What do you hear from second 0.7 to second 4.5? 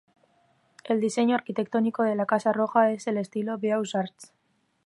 El diseño arquitectónico de la Casa Roja es de estilo Beaux-Arts.